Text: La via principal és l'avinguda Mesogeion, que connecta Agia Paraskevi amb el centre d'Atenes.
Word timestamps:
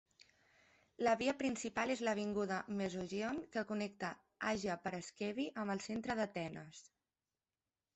La 1.07 1.11
via 1.19 1.35
principal 1.41 1.93
és 1.97 2.01
l'avinguda 2.07 2.59
Mesogeion, 2.81 3.39
que 3.59 3.67
connecta 3.75 4.13
Agia 4.57 4.81
Paraskevi 4.89 5.51
amb 5.65 5.79
el 5.79 5.89
centre 5.91 6.21
d'Atenes. 6.23 6.87